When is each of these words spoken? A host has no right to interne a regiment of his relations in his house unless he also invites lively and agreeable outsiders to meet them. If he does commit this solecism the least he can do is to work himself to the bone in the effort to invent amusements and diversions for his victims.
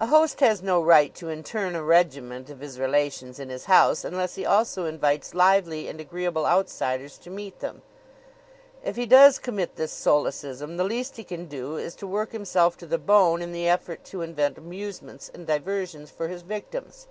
A 0.00 0.06
host 0.06 0.40
has 0.40 0.62
no 0.62 0.82
right 0.82 1.14
to 1.16 1.28
interne 1.28 1.74
a 1.74 1.82
regiment 1.82 2.48
of 2.48 2.60
his 2.60 2.80
relations 2.80 3.38
in 3.38 3.50
his 3.50 3.66
house 3.66 4.06
unless 4.06 4.36
he 4.36 4.46
also 4.46 4.86
invites 4.86 5.34
lively 5.34 5.86
and 5.86 6.00
agreeable 6.00 6.46
outsiders 6.46 7.18
to 7.18 7.28
meet 7.28 7.58
them. 7.58 7.82
If 8.82 8.96
he 8.96 9.04
does 9.04 9.38
commit 9.38 9.76
this 9.76 9.92
solecism 9.92 10.78
the 10.78 10.84
least 10.84 11.18
he 11.18 11.24
can 11.24 11.44
do 11.44 11.76
is 11.76 11.94
to 11.96 12.06
work 12.06 12.32
himself 12.32 12.78
to 12.78 12.86
the 12.86 12.96
bone 12.96 13.42
in 13.42 13.52
the 13.52 13.68
effort 13.68 14.02
to 14.04 14.22
invent 14.22 14.56
amusements 14.56 15.28
and 15.28 15.46
diversions 15.46 16.10
for 16.10 16.28
his 16.28 16.40
victims. 16.40 17.06